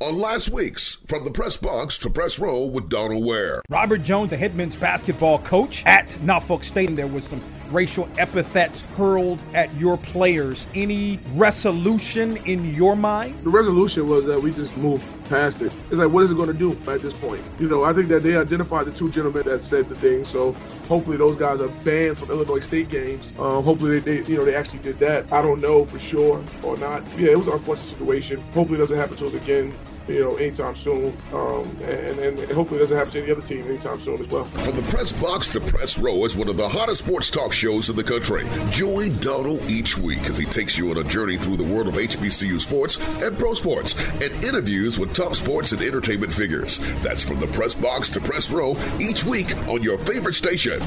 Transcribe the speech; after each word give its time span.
on 0.00 0.18
last 0.18 0.48
week's 0.48 0.96
From 1.06 1.24
the 1.24 1.30
Press 1.30 1.58
Box 1.58 1.98
to 1.98 2.08
Press 2.08 2.38
Row 2.38 2.64
with 2.64 2.88
Donal 2.88 3.22
Ware. 3.22 3.60
Robert 3.68 4.02
Jones, 4.02 4.30
the 4.30 4.36
head 4.36 4.54
men's 4.54 4.74
basketball 4.74 5.38
coach 5.40 5.84
at 5.84 6.18
Norfolk 6.22 6.64
State, 6.64 6.96
there 6.96 7.06
was 7.06 7.26
some 7.26 7.42
racial 7.70 8.08
epithets 8.16 8.80
hurled 8.96 9.38
at 9.52 9.72
your 9.76 9.98
players. 9.98 10.66
Any 10.74 11.20
resolution 11.34 12.38
in 12.38 12.72
your 12.74 12.96
mind? 12.96 13.44
The 13.44 13.50
resolution 13.50 14.08
was 14.08 14.24
that 14.24 14.40
we 14.40 14.52
just 14.52 14.74
moved 14.78 15.04
past 15.28 15.60
it. 15.60 15.70
It's 15.90 15.98
like, 15.98 16.10
what 16.10 16.24
is 16.24 16.30
it 16.30 16.34
going 16.34 16.48
to 16.48 16.54
do 16.54 16.72
at 16.90 17.00
this 17.00 17.12
point? 17.12 17.42
You 17.58 17.68
know, 17.68 17.84
I 17.84 17.92
think 17.92 18.08
that 18.08 18.22
they 18.22 18.36
identified 18.36 18.86
the 18.86 18.92
two 18.92 19.10
gentlemen 19.10 19.42
that 19.46 19.62
said 19.62 19.88
the 19.90 19.94
thing. 19.94 20.24
So 20.24 20.52
hopefully 20.88 21.18
those 21.18 21.36
guys 21.36 21.60
are 21.60 21.68
banned 21.68 22.18
from 22.18 22.30
Illinois 22.30 22.60
State 22.60 22.88
games. 22.88 23.34
Um, 23.38 23.62
hopefully 23.62 24.00
they, 24.00 24.20
they, 24.20 24.30
you 24.30 24.38
know, 24.38 24.46
they 24.46 24.54
actually 24.54 24.80
did 24.80 24.98
that. 25.00 25.30
I 25.30 25.42
don't 25.42 25.60
know 25.60 25.84
for 25.84 25.98
sure 25.98 26.42
or 26.62 26.76
not. 26.78 27.06
Yeah, 27.18 27.32
it 27.32 27.38
was 27.38 27.48
an 27.48 27.52
unfortunate 27.52 27.86
situation. 27.86 28.40
Hopefully 28.52 28.78
it 28.78 28.80
doesn't 28.80 28.96
happen 28.96 29.16
to 29.18 29.26
us 29.26 29.34
again 29.34 29.76
you 30.08 30.20
know, 30.20 30.36
anytime 30.36 30.76
soon. 30.76 31.16
Um, 31.32 31.76
and, 31.82 32.18
and, 32.18 32.40
hopefully 32.50 32.80
it 32.80 32.82
doesn't 32.82 32.96
happen 32.96 33.12
to 33.12 33.22
any 33.22 33.30
other 33.32 33.42
team 33.42 33.66
anytime 33.66 34.00
soon 34.00 34.20
as 34.20 34.28
well. 34.28 34.44
From 34.44 34.76
the 34.76 34.82
press 34.82 35.12
box 35.12 35.48
to 35.50 35.60
press 35.60 35.98
row 35.98 36.24
is 36.24 36.36
one 36.36 36.48
of 36.48 36.56
the 36.56 36.68
hottest 36.68 37.04
sports 37.04 37.30
talk 37.30 37.52
shows 37.52 37.88
in 37.88 37.96
the 37.96 38.04
country. 38.04 38.46
Join 38.70 39.14
Donal 39.18 39.60
each 39.70 39.96
week 39.96 40.22
as 40.28 40.36
he 40.36 40.44
takes 40.46 40.76
you 40.78 40.90
on 40.90 40.98
a 40.98 41.04
journey 41.04 41.36
through 41.36 41.56
the 41.56 41.64
world 41.64 41.88
of 41.88 41.94
HBCU 41.94 42.60
sports 42.60 42.98
and 43.22 43.38
pro 43.38 43.54
sports 43.54 43.94
and 44.20 44.32
interviews 44.44 44.98
with 44.98 45.14
top 45.14 45.36
sports 45.36 45.72
and 45.72 45.80
entertainment 45.80 46.32
figures. 46.32 46.78
That's 47.02 47.22
from 47.22 47.40
the 47.40 47.46
press 47.48 47.74
box 47.74 48.10
to 48.10 48.20
press 48.20 48.50
row 48.50 48.76
each 48.98 49.24
week 49.24 49.56
on 49.68 49.82
your 49.82 49.98
favorite 49.98 50.34
station. 50.34 50.80